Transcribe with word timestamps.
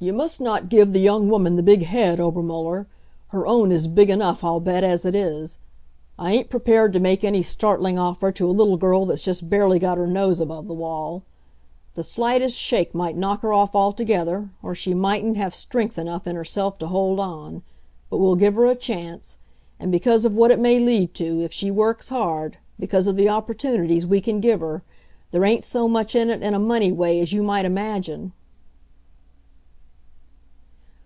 "You 0.00 0.12
must 0.12 0.40
not 0.40 0.68
give 0.68 0.92
the 0.92 1.00
young 1.00 1.28
woman 1.28 1.56
the 1.56 1.62
big 1.64 1.82
head, 1.82 2.20
Obermuller. 2.20 2.86
Her 3.30 3.46
own 3.48 3.72
is 3.72 3.88
big 3.88 4.10
enough, 4.10 4.44
I'll 4.44 4.60
bet, 4.60 4.84
as 4.84 5.04
it 5.04 5.16
is. 5.16 5.58
I 6.16 6.30
ain't 6.30 6.48
prepared 6.50 6.92
to 6.92 7.00
make 7.00 7.24
any 7.24 7.42
startling 7.42 7.98
offer 7.98 8.30
to 8.30 8.48
a 8.48 8.52
little 8.54 8.76
girl 8.76 9.06
that's 9.06 9.24
just 9.24 9.50
barely 9.50 9.80
got 9.80 9.98
her 9.98 10.06
nose 10.06 10.38
above 10.38 10.68
the 10.68 10.72
wall. 10.72 11.24
The 11.96 12.04
slightest 12.04 12.56
shake 12.56 12.94
might 12.94 13.16
knock 13.16 13.40
her 13.42 13.52
off 13.52 13.74
altogether, 13.74 14.50
or 14.62 14.72
she 14.72 14.94
mightn't 14.94 15.36
have 15.36 15.52
strength 15.52 15.98
enough 15.98 16.28
in 16.28 16.36
herself 16.36 16.78
to 16.78 16.86
hold 16.86 17.18
on. 17.18 17.64
But 18.08 18.18
we'll 18.18 18.36
give 18.36 18.54
her 18.54 18.66
a 18.66 18.76
chance. 18.76 19.38
And 19.80 19.90
because 19.90 20.24
of 20.24 20.36
what 20.36 20.52
it 20.52 20.60
may 20.60 20.78
lead 20.78 21.12
to, 21.14 21.42
if 21.42 21.52
she 21.52 21.72
works 21.72 22.10
hard, 22.10 22.58
because 22.78 23.08
of 23.08 23.16
the 23.16 23.28
opportunities 23.28 24.06
we 24.06 24.20
can 24.20 24.38
give 24.38 24.60
her, 24.60 24.84
there 25.32 25.44
ain't 25.44 25.64
so 25.64 25.88
much 25.88 26.14
in 26.14 26.30
it 26.30 26.40
in 26.40 26.54
a 26.54 26.60
money 26.60 26.92
way 26.92 27.18
as 27.18 27.32
you 27.32 27.42
might 27.42 27.64
imagine." 27.64 28.32